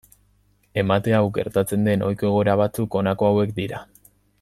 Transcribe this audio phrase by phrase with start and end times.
[0.83, 3.87] Emate hau gertatzen den ohiko egoera batzuk honako hauek dira.